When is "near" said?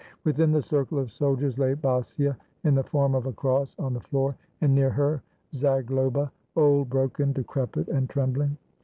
4.73-4.89